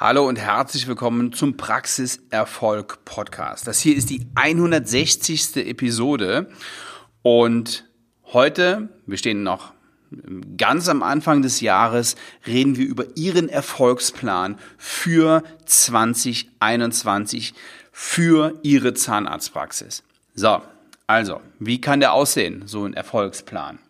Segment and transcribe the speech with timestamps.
[0.00, 3.66] Hallo und herzlich willkommen zum Praxiserfolg Podcast.
[3.66, 5.56] Das hier ist die 160.
[5.56, 6.48] Episode
[7.22, 7.84] und
[8.26, 9.72] heute, wir stehen noch
[10.56, 12.14] ganz am Anfang des Jahres,
[12.46, 17.54] reden wir über Ihren Erfolgsplan für 2021
[17.90, 20.04] für Ihre Zahnarztpraxis.
[20.32, 20.62] So,
[21.08, 23.80] also, wie kann der aussehen, so ein Erfolgsplan?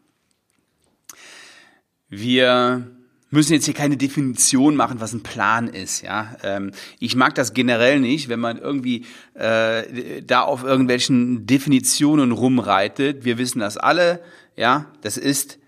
[2.08, 2.97] Wir
[3.30, 6.02] müssen jetzt hier keine Definition machen, was ein Plan ist.
[6.02, 12.32] Ja, ähm, ich mag das generell nicht, wenn man irgendwie äh, da auf irgendwelchen Definitionen
[12.32, 13.24] rumreitet.
[13.24, 14.22] Wir wissen das alle.
[14.56, 15.58] Ja, das ist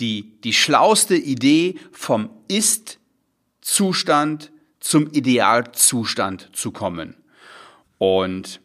[0.00, 7.16] die die schlauste Idee vom Ist-Zustand zum Idealzustand zu kommen.
[7.98, 8.60] Und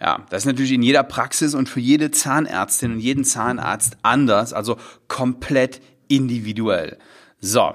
[0.00, 4.52] ja, das ist natürlich in jeder Praxis und für jede Zahnärztin und jeden Zahnarzt anders,
[4.52, 4.76] also
[5.08, 6.98] komplett individuell.
[7.40, 7.74] So.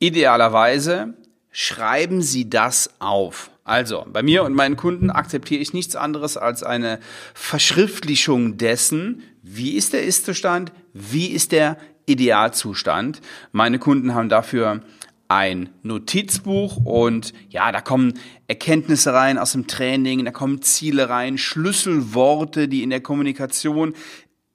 [0.00, 1.14] Idealerweise
[1.50, 3.50] schreiben Sie das auf.
[3.64, 7.00] Also, bei mir und meinen Kunden akzeptiere ich nichts anderes als eine
[7.34, 13.20] Verschriftlichung dessen, wie ist der Ist-Zustand, wie ist der Idealzustand.
[13.52, 14.82] Meine Kunden haben dafür
[15.28, 18.14] ein Notizbuch und ja, da kommen
[18.46, 23.92] Erkenntnisse rein aus dem Training, da kommen Ziele rein, Schlüsselworte, die in der Kommunikation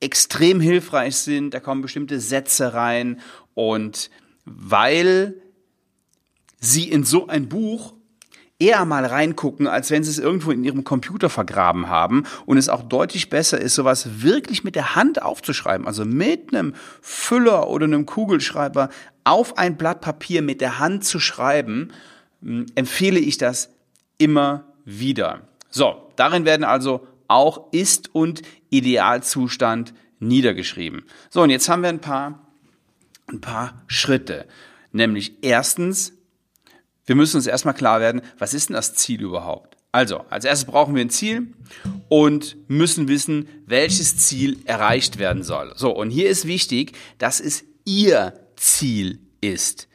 [0.03, 1.53] extrem hilfreich sind.
[1.53, 3.19] Da kommen bestimmte Sätze rein
[3.53, 4.09] und
[4.45, 5.35] weil
[6.59, 7.93] sie in so ein Buch
[8.59, 12.69] eher mal reingucken, als wenn sie es irgendwo in ihrem Computer vergraben haben und es
[12.69, 17.85] auch deutlich besser ist, sowas wirklich mit der Hand aufzuschreiben, also mit einem Füller oder
[17.85, 18.89] einem Kugelschreiber
[19.23, 21.91] auf ein Blatt Papier mit der Hand zu schreiben,
[22.41, 23.69] hm, empfehle ich das
[24.17, 25.41] immer wieder.
[25.69, 31.03] So, darin werden also auch Ist- und Idealzustand niedergeschrieben.
[31.29, 32.47] So, und jetzt haben wir ein paar,
[33.27, 34.47] ein paar Schritte.
[34.91, 36.13] Nämlich erstens,
[37.05, 39.77] wir müssen uns erstmal klar werden, was ist denn das Ziel überhaupt?
[39.91, 41.53] Also, als erstes brauchen wir ein Ziel
[42.09, 45.73] und müssen wissen, welches Ziel erreicht werden soll.
[45.75, 49.87] So, und hier ist wichtig, dass es Ihr Ziel ist.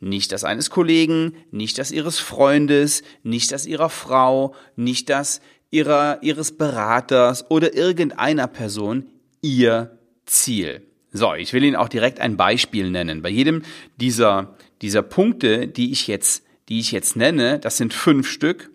[0.00, 6.22] Nicht das eines Kollegen, nicht das Ihres Freundes, nicht das Ihrer Frau, nicht das ihrer,
[6.22, 9.06] ihres Beraters oder irgendeiner Person
[9.42, 10.82] ihr Ziel.
[11.12, 13.22] So, ich will Ihnen auch direkt ein Beispiel nennen.
[13.22, 13.62] Bei jedem
[13.96, 18.70] dieser, dieser Punkte, die ich jetzt, die ich jetzt nenne, das sind fünf Stück,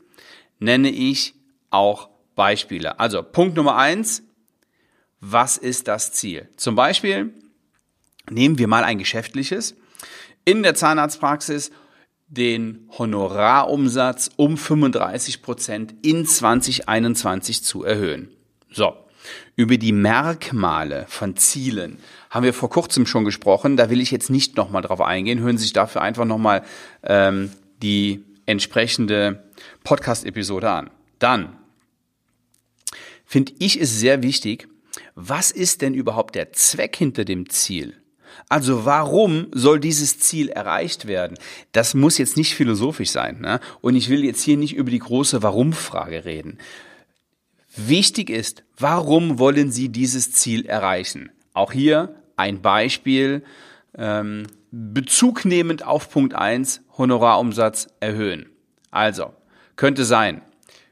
[0.59, 1.35] nenne ich
[1.69, 2.99] auch Beispiele.
[2.99, 4.23] Also Punkt Nummer eins,
[5.19, 6.49] was ist das Ziel?
[6.57, 7.33] Zum Beispiel
[8.29, 9.75] nehmen wir mal ein geschäftliches.
[10.45, 11.71] In der Zahnarztpraxis
[12.33, 18.29] den Honorarumsatz um 35 Prozent in 2021 zu erhöhen.
[18.71, 18.93] So.
[19.55, 21.97] Über die Merkmale von Zielen
[22.29, 23.77] haben wir vor kurzem schon gesprochen.
[23.77, 25.39] Da will ich jetzt nicht nochmal drauf eingehen.
[25.39, 26.63] Hören Sie sich dafür einfach nochmal
[27.03, 27.51] ähm,
[27.81, 29.43] die entsprechende
[29.85, 30.89] Podcast-Episode an.
[31.19, 31.55] Dann
[33.25, 34.67] finde ich es sehr wichtig,
[35.15, 38.02] was ist denn überhaupt der Zweck hinter dem Ziel?
[38.49, 41.37] Also warum soll dieses Ziel erreicht werden?
[41.71, 43.41] Das muss jetzt nicht philosophisch sein.
[43.41, 43.59] Ne?
[43.81, 46.57] Und ich will jetzt hier nicht über die große Warum-Frage reden.
[47.75, 51.31] Wichtig ist, warum wollen Sie dieses Ziel erreichen?
[51.53, 53.43] Auch hier ein Beispiel,
[53.97, 58.49] ähm, Bezug nehmend auf Punkt 1, Honorarumsatz erhöhen.
[58.91, 59.33] Also,
[59.75, 60.41] könnte sein,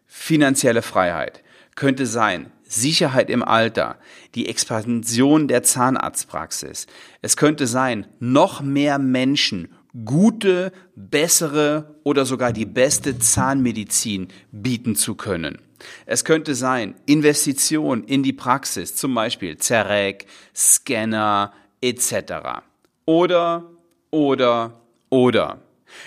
[0.08, 1.44] finanzielle Freiheit,
[1.75, 3.98] könnte sein, Sicherheit im Alter,
[4.34, 6.88] die Expansion der Zahnarztpraxis.
[7.22, 9.68] Es könnte sein, noch mehr Menschen
[10.06, 15.59] gute, bessere oder sogar die beste Zahnmedizin bieten zu können.
[16.06, 22.62] Es könnte sein, Investition in die Praxis, zum Beispiel Zerek, Scanner etc.
[23.06, 23.70] Oder,
[24.12, 25.59] oder, oder.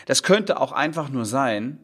[0.07, 1.79] Das könnte auch einfach nur sein,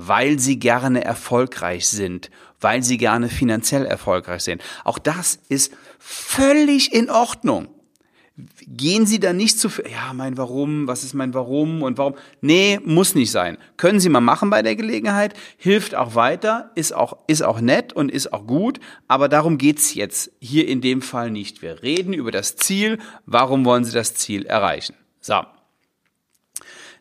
[0.00, 4.62] weil sie gerne erfolgreich sind, weil sie gerne finanziell erfolgreich sind.
[4.84, 7.66] Auch das ist völlig in Ordnung.
[8.68, 12.14] Gehen Sie da nicht zu, ja, mein Warum, was ist mein Warum und warum?
[12.40, 13.58] Nee, muss nicht sein.
[13.76, 17.92] Können Sie mal machen bei der Gelegenheit, hilft auch weiter, ist auch, ist auch nett
[17.92, 18.78] und ist auch gut,
[19.08, 21.60] aber darum geht's jetzt hier in dem Fall nicht.
[21.60, 24.94] Wir reden über das Ziel, warum wollen Sie das Ziel erreichen?
[25.20, 25.40] So.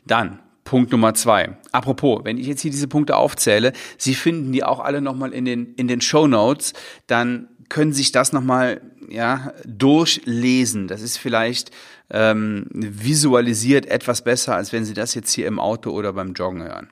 [0.07, 1.55] Dann, Punkt Nummer zwei.
[1.71, 5.45] Apropos, wenn ich jetzt hier diese Punkte aufzähle, Sie finden die auch alle nochmal in
[5.45, 6.73] den, in den Show Notes,
[7.07, 10.89] dann können sich das nochmal ja, durchlesen.
[10.89, 11.71] Das ist vielleicht
[12.09, 16.61] ähm, visualisiert etwas besser, als wenn Sie das jetzt hier im Auto oder beim Joggen
[16.61, 16.89] hören.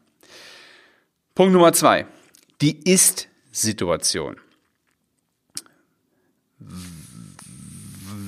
[1.34, 2.06] Punkt Nummer zwei.
[2.62, 4.38] Die Ist-Situation.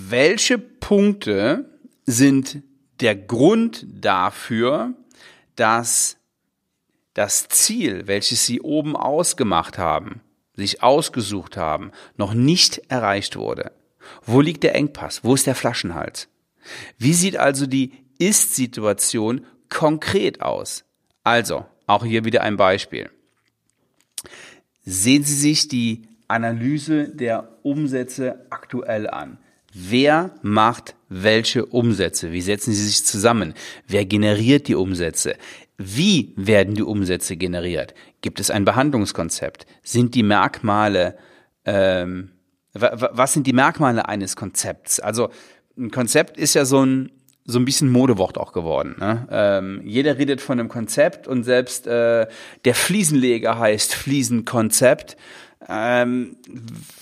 [0.09, 1.69] Welche Punkte
[2.05, 2.63] sind
[2.99, 4.93] der Grund dafür,
[5.57, 6.17] dass
[7.13, 10.21] das Ziel, welches Sie oben ausgemacht haben,
[10.53, 13.71] sich ausgesucht haben, noch nicht erreicht wurde.
[14.23, 15.23] Wo liegt der Engpass?
[15.23, 16.29] Wo ist der Flaschenhals?
[16.97, 20.85] Wie sieht also die Ist-Situation konkret aus?
[21.23, 23.09] Also, auch hier wieder ein Beispiel.
[24.85, 29.39] Sehen Sie sich die Analyse der Umsätze aktuell an.
[29.79, 32.31] Wer macht welche Umsätze?
[32.31, 33.53] Wie setzen sie sich zusammen?
[33.87, 35.35] Wer generiert die Umsätze?
[35.77, 37.93] Wie werden die Umsätze generiert?
[38.21, 39.67] Gibt es ein Behandlungskonzept?
[39.83, 41.15] Sind die Merkmale,
[41.65, 42.31] ähm,
[42.73, 44.99] was sind die Merkmale eines Konzepts?
[44.99, 45.29] Also
[45.77, 47.11] ein Konzept ist ja so ein
[47.49, 48.97] so ein bisschen Modewort auch geworden.
[48.99, 49.25] Ne?
[49.31, 52.27] Ähm, jeder redet von einem Konzept und selbst äh,
[52.65, 55.15] der Fliesenleger heißt Fliesenkonzept.
[55.67, 56.37] Ähm,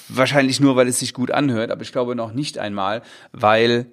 [0.08, 3.88] wahrscheinlich nur, weil es sich gut anhört, aber ich glaube noch nicht einmal, weil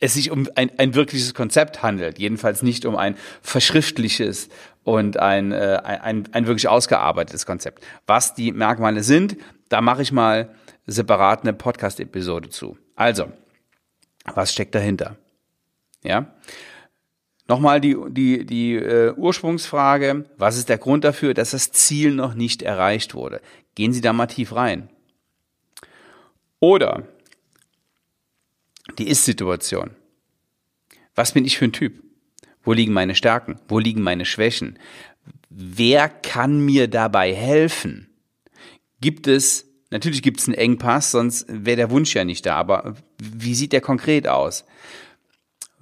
[0.00, 4.48] es sich um ein, ein wirkliches Konzept handelt, jedenfalls nicht um ein verschriftliches
[4.82, 7.82] und ein, äh, ein, ein wirklich ausgearbeitetes Konzept.
[8.06, 9.36] Was die Merkmale sind,
[9.68, 10.54] da mache ich mal
[10.86, 12.76] separat eine Podcast-Episode zu.
[12.94, 13.32] Also,
[14.34, 15.16] was steckt dahinter?
[16.02, 16.34] Ja.
[17.46, 22.34] Nochmal die, die, die äh, Ursprungsfrage, was ist der Grund dafür, dass das Ziel noch
[22.34, 23.40] nicht erreicht wurde?
[23.74, 24.88] Gehen Sie da mal tief rein.
[26.58, 27.06] Oder
[28.98, 29.90] die Ist-Situation.
[31.14, 32.02] Was bin ich für ein Typ?
[32.62, 33.60] Wo liegen meine Stärken?
[33.68, 34.78] Wo liegen meine Schwächen?
[35.50, 38.08] Wer kann mir dabei helfen?
[39.00, 42.94] Gibt es, natürlich gibt es einen Engpass, sonst wäre der Wunsch ja nicht da, aber
[43.18, 44.64] wie sieht der konkret aus?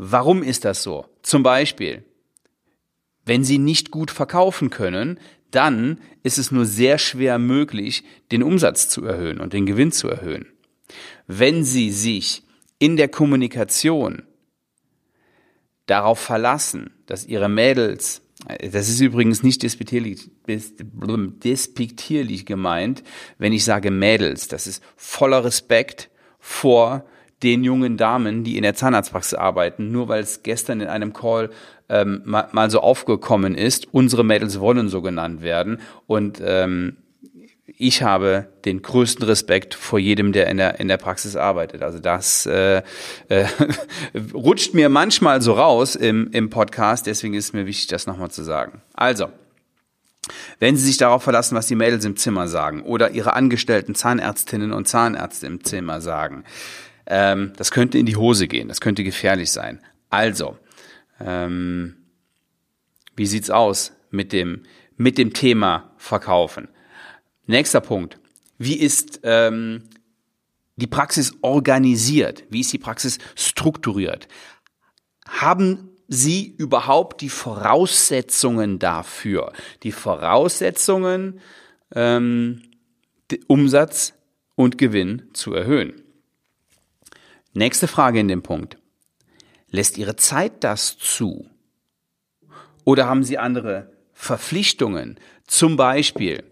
[0.04, 1.06] Warum ist das so?
[1.22, 2.02] Zum Beispiel,
[3.24, 5.20] wenn Sie nicht gut verkaufen können,
[5.52, 8.02] dann ist es nur sehr schwer möglich,
[8.32, 10.46] den Umsatz zu erhöhen und den Gewinn zu erhöhen.
[11.28, 12.42] Wenn Sie sich
[12.80, 14.24] in der Kommunikation
[15.86, 18.22] darauf verlassen, dass Ihre Mädels,
[18.58, 23.04] das ist übrigens nicht despektierlich, despektierlich gemeint,
[23.38, 26.10] wenn ich sage Mädels, das ist voller Respekt
[26.40, 27.06] vor
[27.42, 31.50] den jungen Damen, die in der Zahnarztpraxis arbeiten, nur weil es gestern in einem Call
[31.88, 35.80] ähm, mal, mal so aufgekommen ist, unsere Mädels wollen so genannt werden.
[36.06, 36.96] Und ähm,
[37.66, 41.82] ich habe den größten Respekt vor jedem, der in der, in der Praxis arbeitet.
[41.82, 42.82] Also das äh,
[43.28, 43.46] äh,
[44.34, 48.42] rutscht mir manchmal so raus im, im Podcast, deswegen ist mir wichtig, das nochmal zu
[48.42, 48.82] sagen.
[48.94, 49.28] Also,
[50.60, 54.72] wenn Sie sich darauf verlassen, was die Mädels im Zimmer sagen oder Ihre angestellten Zahnärztinnen
[54.72, 56.44] und Zahnärzte im Zimmer sagen,
[57.06, 59.80] ähm, das könnte in die Hose gehen, das könnte gefährlich sein.
[60.10, 60.58] Also,
[61.20, 61.96] ähm,
[63.16, 64.62] wie sieht's aus mit dem,
[64.96, 66.68] mit dem Thema Verkaufen?
[67.46, 68.18] Nächster Punkt.
[68.58, 69.84] Wie ist ähm,
[70.76, 72.44] die Praxis organisiert?
[72.50, 74.28] Wie ist die Praxis strukturiert?
[75.26, 79.52] Haben Sie überhaupt die Voraussetzungen dafür?
[79.82, 81.40] Die Voraussetzungen,
[81.94, 82.62] ähm,
[83.46, 84.12] Umsatz
[84.54, 86.01] und Gewinn zu erhöhen.
[87.54, 88.78] Nächste Frage in dem Punkt.
[89.68, 91.46] Lässt Ihre Zeit das zu?
[92.84, 95.18] Oder haben Sie andere Verpflichtungen?
[95.46, 96.44] Zum Beispiel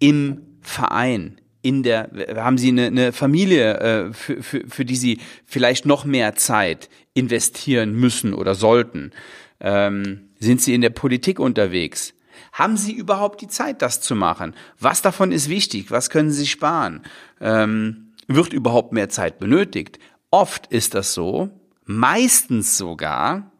[0.00, 5.20] im Verein, in der, haben Sie eine, eine Familie, äh, für, für, für die Sie
[5.46, 9.12] vielleicht noch mehr Zeit investieren müssen oder sollten?
[9.60, 12.14] Ähm, sind Sie in der Politik unterwegs?
[12.52, 14.54] Haben Sie überhaupt die Zeit, das zu machen?
[14.80, 15.90] Was davon ist wichtig?
[15.90, 17.02] Was können Sie sparen?
[17.40, 19.98] Ähm, wird überhaupt mehr Zeit benötigt?
[20.30, 21.50] Oft ist das so,
[21.84, 23.50] meistens sogar,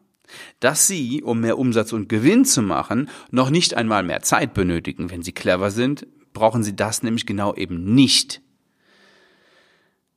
[0.59, 5.11] dass Sie, um mehr Umsatz und Gewinn zu machen, noch nicht einmal mehr Zeit benötigen.
[5.11, 8.41] Wenn Sie clever sind, brauchen Sie das nämlich genau eben nicht.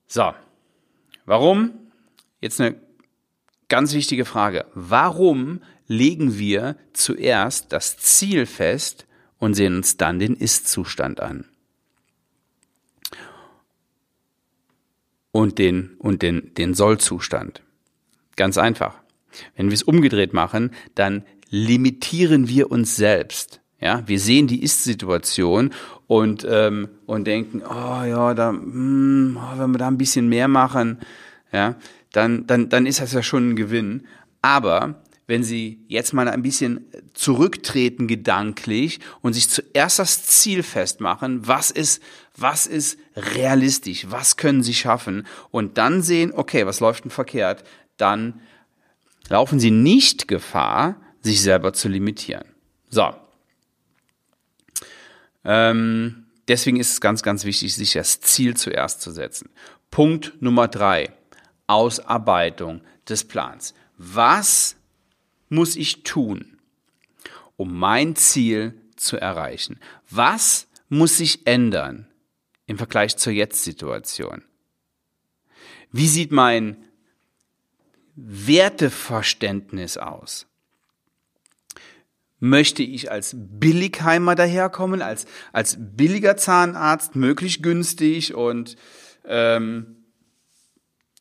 [0.06, 0.32] So,
[1.24, 1.72] warum?
[2.40, 2.76] Jetzt eine
[3.68, 4.66] ganz wichtige Frage.
[4.74, 9.06] Warum legen wir zuerst das Ziel fest
[9.38, 11.48] und sehen uns dann den Ist-Zustand an?
[15.34, 17.60] Und den, und den, den Soll-Zustand.
[18.36, 18.94] Ganz einfach.
[19.56, 23.60] Wenn wir es umgedreht machen, dann limitieren wir uns selbst.
[23.80, 25.72] Ja, wir sehen die Ist-Situation
[26.06, 31.00] und, ähm, und denken, oh ja, da, oh, wenn wir da ein bisschen mehr machen,
[31.50, 31.74] ja,
[32.12, 34.06] dann, dann, dann ist das ja schon ein Gewinn.
[34.40, 41.48] Aber wenn Sie jetzt mal ein bisschen zurücktreten gedanklich und sich zuerst das Ziel festmachen,
[41.48, 42.00] was ist,
[42.36, 47.64] was ist realistisch, was können Sie schaffen und dann sehen, okay, was läuft denn verkehrt,
[47.96, 48.40] dann
[49.28, 52.44] laufen Sie nicht Gefahr, sich selber zu limitieren.
[52.90, 53.14] So,
[55.44, 59.50] ähm, deswegen ist es ganz, ganz wichtig, sich das Ziel zuerst zu setzen.
[59.90, 61.12] Punkt Nummer drei.
[61.66, 63.74] Ausarbeitung des Plans.
[63.96, 64.76] Was
[65.48, 66.58] muss ich tun,
[67.56, 69.78] um mein Ziel zu erreichen?
[70.10, 72.06] Was muss sich ändern
[72.66, 74.42] im Vergleich zur Jetzt-Situation?
[75.92, 76.76] Wie sieht mein
[78.16, 80.46] Werteverständnis aus?
[82.40, 88.76] Möchte ich als Billigheimer daherkommen, als, als billiger Zahnarzt, möglichst günstig und
[89.24, 90.04] ähm,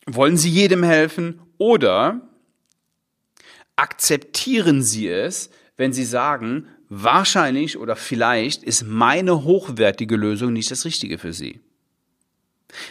[0.06, 1.40] wollen Sie jedem helfen?
[1.56, 2.28] Oder
[3.76, 6.68] akzeptieren Sie es, wenn Sie sagen,
[7.02, 11.60] wahrscheinlich oder vielleicht ist meine hochwertige Lösung nicht das Richtige für Sie?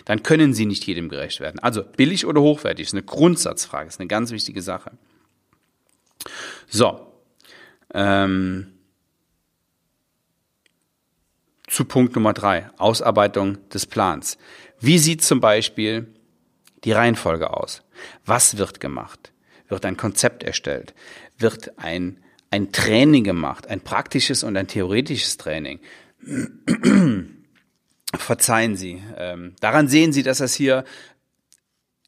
[0.05, 1.59] Dann können Sie nicht jedem gerecht werden.
[1.59, 4.91] Also billig oder hochwertig ist eine Grundsatzfrage, ist eine ganz wichtige Sache.
[6.67, 7.11] So.
[7.93, 8.73] Ähm,
[11.67, 14.37] zu Punkt Nummer drei, Ausarbeitung des Plans.
[14.79, 16.13] Wie sieht zum Beispiel
[16.83, 17.83] die Reihenfolge aus?
[18.25, 19.31] Was wird gemacht?
[19.69, 20.93] Wird ein Konzept erstellt?
[21.37, 23.67] Wird ein, ein Training gemacht?
[23.67, 25.79] Ein praktisches und ein theoretisches Training?
[28.15, 29.01] Verzeihen Sie.
[29.17, 30.83] Ähm, daran sehen Sie, dass das hier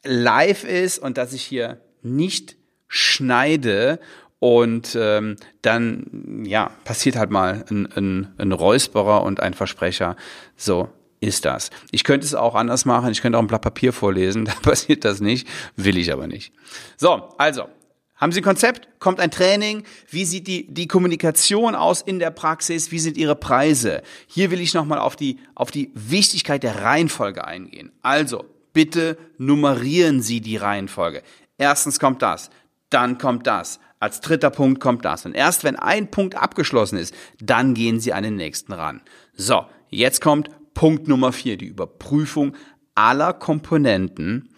[0.04, 4.00] live ist und dass ich hier nicht schneide
[4.38, 10.16] und ähm, dann ja passiert halt mal ein, ein, ein Räusperer und ein Versprecher.
[10.56, 10.90] So
[11.22, 11.72] ist das.
[11.90, 13.12] Ich könnte es auch anders machen.
[13.12, 14.46] Ich könnte auch ein Blatt Papier vorlesen.
[14.52, 15.48] Da passiert das nicht.
[15.76, 16.54] Will ich aber nicht.
[16.98, 17.68] So, also
[18.16, 18.88] haben Sie ein Konzept?
[19.00, 19.84] Kommt ein Training?
[20.10, 22.92] Wie sieht die, die Kommunikation aus in der Praxis?
[22.92, 24.02] Wie sind Ihre Preise?
[24.28, 27.92] Hier will ich nochmal auf die, auf die Wichtigkeit der Reihenfolge eingehen.
[28.02, 31.24] Also, bitte nummerieren Sie die Reihenfolge.
[31.58, 32.50] Erstens kommt das,
[32.90, 33.80] dann kommt das.
[34.00, 35.26] Als dritter Punkt kommt das.
[35.26, 39.02] Und erst wenn ein Punkt abgeschlossen ist, dann gehen Sie an den nächsten ran.
[39.34, 42.56] So, jetzt kommt Punkt Nummer vier, die Überprüfung
[42.94, 44.50] aller Komponenten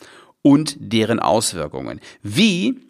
[0.42, 2.00] und deren Auswirkungen.
[2.22, 2.87] Wie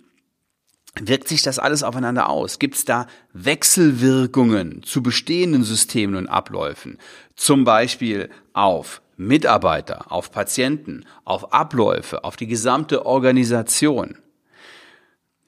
[1.01, 2.59] wirkt sich das alles aufeinander aus?
[2.59, 6.97] Gibt es da Wechselwirkungen zu bestehenden Systemen und Abläufen?
[7.35, 14.17] Zum Beispiel auf Mitarbeiter, auf Patienten, auf Abläufe, auf die gesamte Organisation.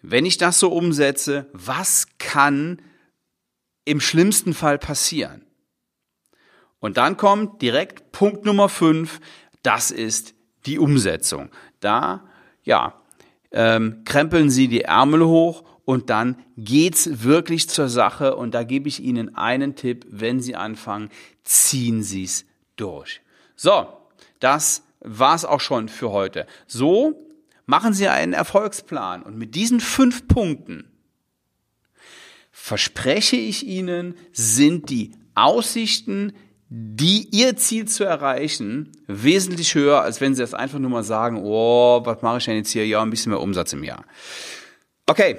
[0.02, 2.82] Wenn ich das so umsetze, was kann
[3.86, 5.46] im schlimmsten Fall passieren?
[6.80, 9.20] Und dann kommt direkt Punkt Nummer fünf,
[9.64, 10.34] das ist
[10.66, 11.50] die Umsetzung.
[11.80, 12.24] Da,
[12.64, 13.00] ja,
[13.52, 18.36] ähm, krempeln Sie die Ärmel hoch und dann geht's wirklich zur Sache.
[18.36, 21.10] Und da gebe ich Ihnen einen Tipp, wenn Sie anfangen,
[21.44, 23.22] ziehen Sie es durch.
[23.56, 23.88] So,
[24.40, 26.46] das war's auch schon für heute.
[26.68, 27.28] So
[27.66, 30.92] machen Sie einen Erfolgsplan und mit diesen fünf Punkten
[32.52, 36.34] verspreche ich Ihnen, sind die Aussichten,
[36.70, 41.42] die ihr Ziel zu erreichen, wesentlich höher, als wenn sie jetzt einfach nur mal sagen,
[41.44, 42.86] oh, was mache ich denn jetzt hier?
[42.86, 44.06] Ja, ein bisschen mehr Umsatz im Jahr.
[45.08, 45.38] Okay,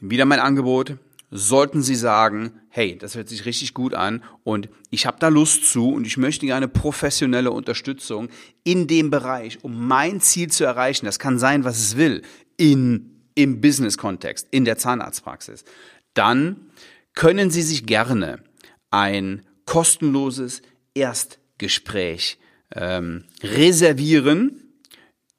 [0.00, 0.98] wieder mein Angebot.
[1.34, 5.64] Sollten Sie sagen, hey, das hört sich richtig gut an und ich habe da Lust
[5.64, 8.28] zu und ich möchte gerne professionelle Unterstützung
[8.64, 11.06] in dem Bereich, um mein Ziel zu erreichen.
[11.06, 12.20] Das kann sein, was es will,
[12.58, 15.64] in, im Business-Kontext, in der Zahnarztpraxis.
[16.12, 16.66] Dann
[17.14, 18.44] können Sie sich gerne
[18.90, 20.62] ein kostenloses
[20.94, 22.38] Erstgespräch
[22.74, 24.62] ähm, reservieren.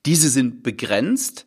[0.05, 1.45] Diese sind begrenzt.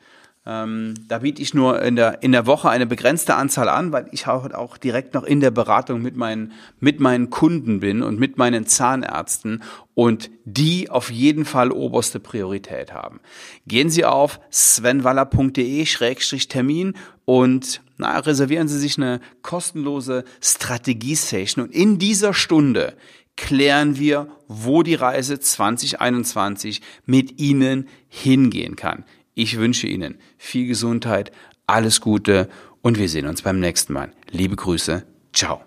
[0.48, 4.06] Ähm, da biete ich nur in der, in der Woche eine begrenzte Anzahl an, weil
[4.12, 8.20] ich auch, auch direkt noch in der Beratung mit meinen, mit meinen Kunden bin und
[8.20, 9.64] mit meinen Zahnärzten
[9.94, 13.18] und die auf jeden Fall oberste Priorität haben.
[13.66, 22.34] Gehen Sie auf svenwaller.de-termin und na, reservieren Sie sich eine kostenlose Strategie-Session und in dieser
[22.34, 22.96] Stunde
[23.36, 29.04] klären wir, wo die Reise 2021 mit Ihnen hingehen kann.
[29.34, 31.32] Ich wünsche Ihnen viel Gesundheit,
[31.66, 32.48] alles Gute
[32.80, 34.12] und wir sehen uns beim nächsten Mal.
[34.30, 35.65] Liebe Grüße, ciao.